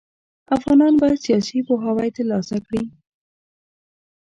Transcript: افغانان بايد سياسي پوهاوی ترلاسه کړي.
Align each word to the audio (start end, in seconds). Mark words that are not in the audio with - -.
افغانان 0.57 0.93
بايد 1.01 1.19
سياسي 1.25 1.59
پوهاوی 1.67 2.09
ترلاسه 2.17 2.57
کړي. 2.65 2.83